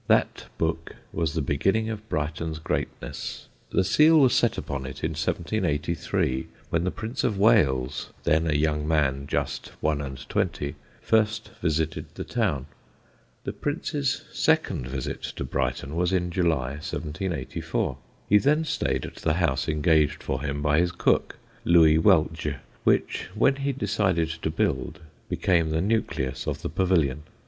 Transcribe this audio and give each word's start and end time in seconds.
That 0.07 0.45
book 0.57 0.95
was 1.13 1.35
the 1.35 1.43
beginning 1.43 1.87
of 1.91 2.09
Brighton's 2.09 2.57
greatness. 2.57 3.47
The 3.69 3.83
seal 3.83 4.17
was 4.17 4.33
set 4.33 4.57
upon 4.57 4.87
it 4.87 5.03
in 5.03 5.11
1783, 5.11 6.47
when 6.71 6.85
the 6.85 6.89
Prince 6.89 7.23
of 7.23 7.37
Wales, 7.37 8.09
then 8.23 8.47
a 8.49 8.55
young 8.55 8.87
man 8.87 9.27
just 9.27 9.73
one 9.79 10.01
and 10.01 10.27
twenty, 10.27 10.73
first 11.03 11.51
visited 11.61 12.07
the 12.15 12.23
town. 12.23 12.65
[Sidenote: 12.65 12.65
LE 12.65 13.03
PRINCE 13.03 13.11
S'AMUSE] 13.11 13.45
The 13.45 13.53
Prince's 13.53 14.25
second 14.39 14.87
visit 14.87 15.21
to 15.21 15.43
Brighton 15.43 15.95
was 15.95 16.11
in 16.11 16.31
July 16.31 16.71
1784. 16.79 17.95
He 18.27 18.39
then 18.39 18.65
stayed 18.65 19.05
at 19.05 19.17
the 19.17 19.33
house 19.33 19.69
engaged 19.69 20.23
for 20.23 20.41
him 20.41 20.63
by 20.63 20.79
his 20.79 20.91
cook, 20.91 21.37
Louis 21.63 21.99
Weltje, 21.99 22.55
which, 22.83 23.27
when 23.35 23.57
he 23.57 23.71
decided 23.71 24.29
to 24.29 24.49
build, 24.49 25.01
became 25.29 25.69
the 25.69 25.79
nucleus 25.79 26.47
of 26.47 26.63
the 26.63 26.69
Pavilion. 26.69 27.21